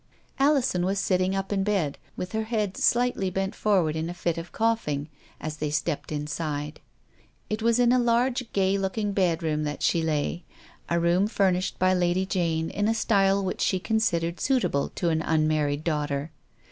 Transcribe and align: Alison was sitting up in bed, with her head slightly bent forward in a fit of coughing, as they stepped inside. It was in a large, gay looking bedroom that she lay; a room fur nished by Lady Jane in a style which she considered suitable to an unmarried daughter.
Alison 0.39 0.83
was 0.83 0.97
sitting 0.99 1.35
up 1.35 1.53
in 1.53 1.63
bed, 1.63 1.99
with 2.17 2.31
her 2.31 2.45
head 2.45 2.75
slightly 2.75 3.29
bent 3.29 3.53
forward 3.53 3.95
in 3.95 4.09
a 4.09 4.15
fit 4.15 4.39
of 4.39 4.51
coughing, 4.51 5.09
as 5.39 5.57
they 5.57 5.69
stepped 5.69 6.11
inside. 6.11 6.79
It 7.51 7.61
was 7.61 7.77
in 7.79 7.91
a 7.91 7.99
large, 7.99 8.51
gay 8.51 8.79
looking 8.79 9.13
bedroom 9.13 9.61
that 9.65 9.83
she 9.83 10.01
lay; 10.01 10.43
a 10.89 10.99
room 10.99 11.27
fur 11.27 11.51
nished 11.51 11.77
by 11.77 11.93
Lady 11.93 12.25
Jane 12.25 12.71
in 12.71 12.87
a 12.87 12.95
style 12.95 13.45
which 13.45 13.61
she 13.61 13.79
considered 13.79 14.39
suitable 14.39 14.89
to 14.95 15.09
an 15.09 15.21
unmarried 15.21 15.83
daughter. 15.83 16.31